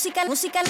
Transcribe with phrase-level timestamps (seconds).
[0.00, 0.64] Musical, musical.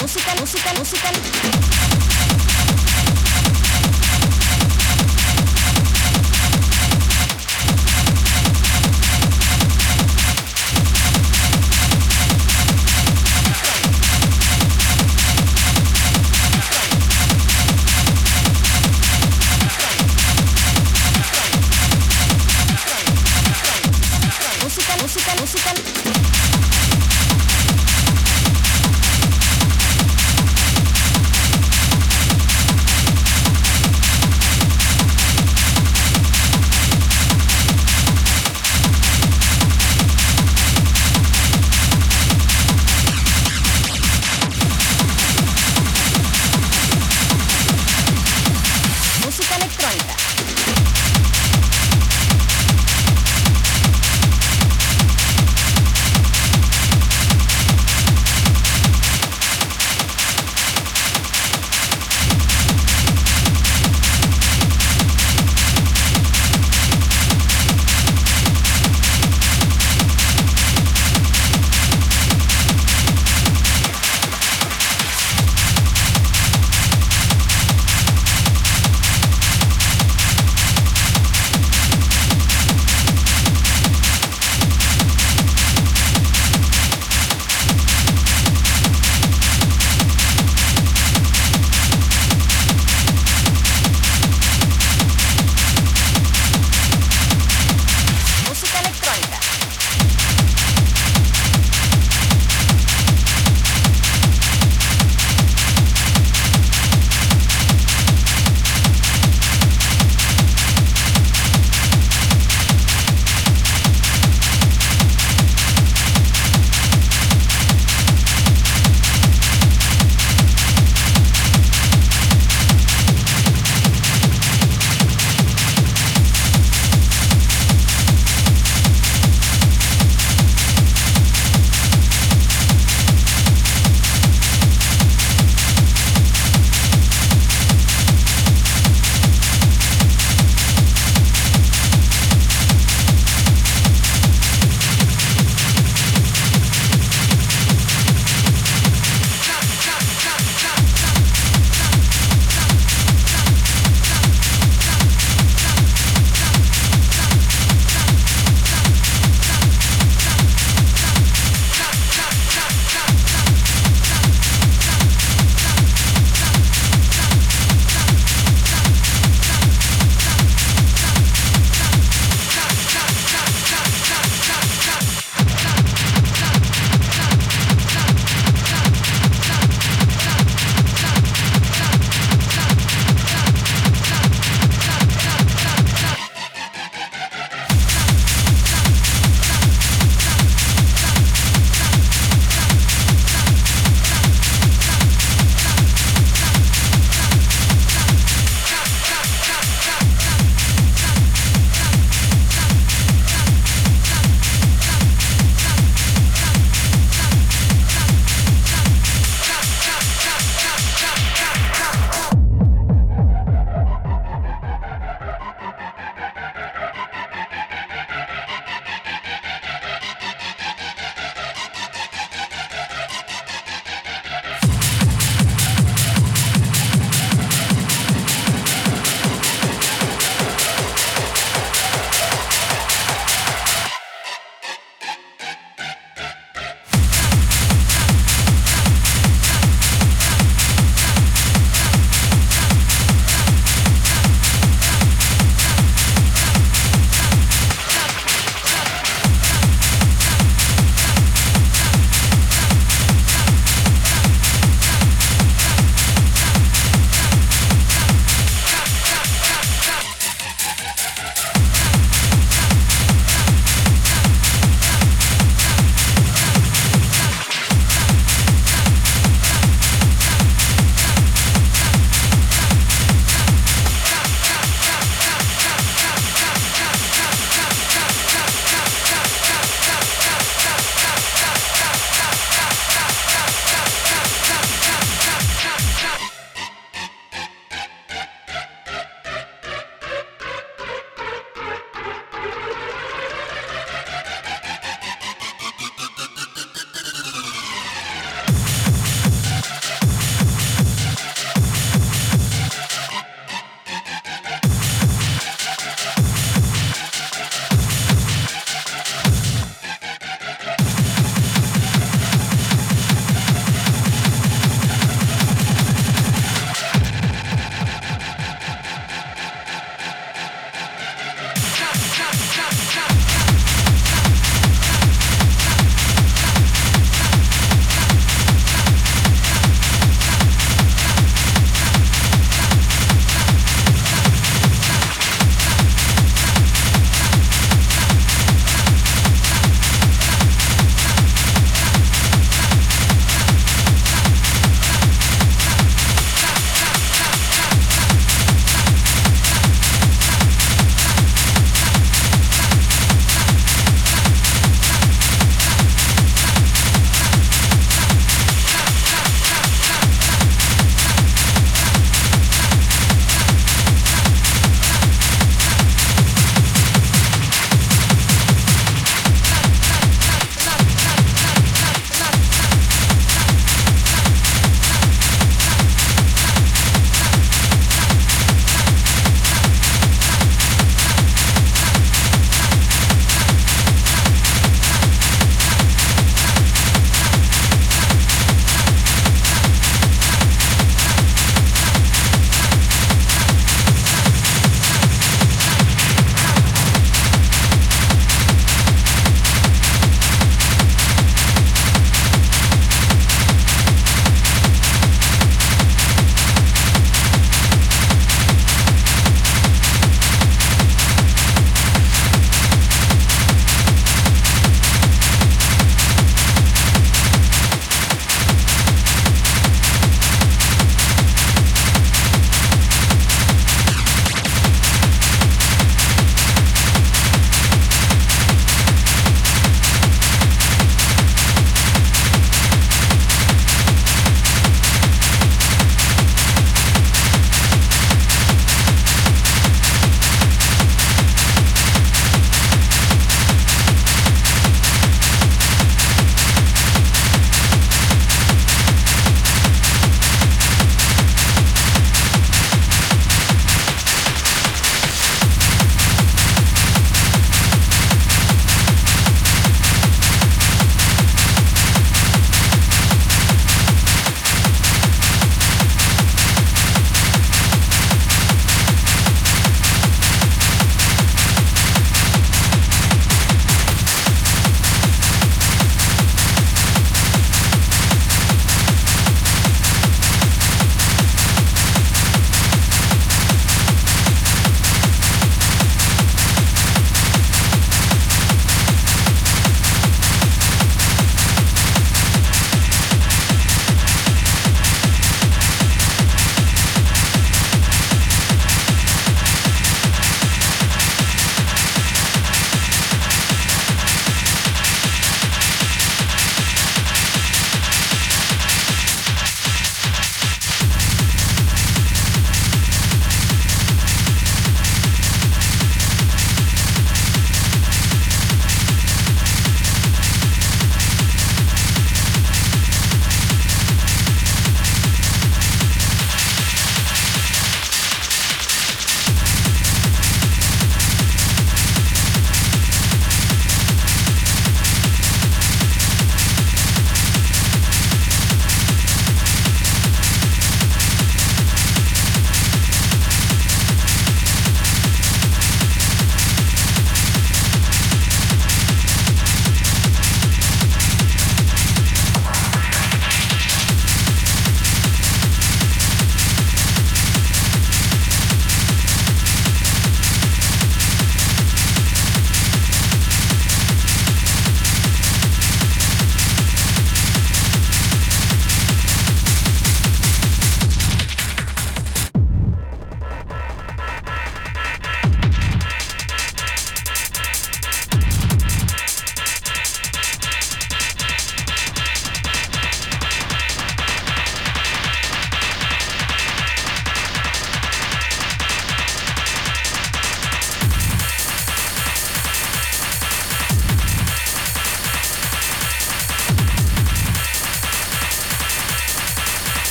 [0.00, 1.35] música, música, música.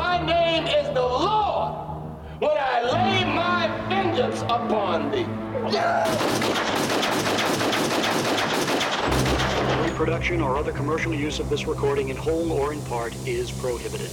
[0.00, 1.74] My name is the Lord
[2.38, 5.26] when I lay my vengeance upon thee.
[9.84, 14.10] Reproduction or other commercial use of this recording in whole or in part is prohibited.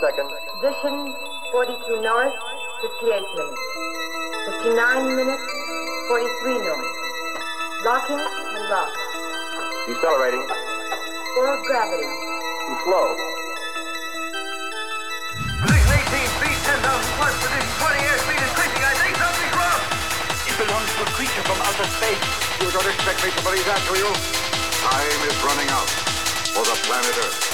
[0.00, 0.30] Seconds.
[0.54, 1.14] Position
[1.50, 2.34] 42 north,
[3.02, 3.62] 58 minutes.
[4.62, 5.46] 59 minutes,
[6.08, 6.90] 43 north.
[7.84, 8.90] Locking and lock.
[9.86, 10.46] Decelerating.
[10.46, 12.06] Full gravity.
[12.06, 13.06] Too slow.
[15.66, 17.34] Position 18 feet, 10,000 plus.
[17.42, 18.84] Position 20 airspeed increasing.
[18.86, 19.82] I think something's wrong.
[20.46, 22.22] It belongs to a creature from outer space.
[22.62, 24.10] You don't expect me to believe that, do you?
[24.78, 25.90] Time is running out
[26.54, 27.47] for the planet Earth.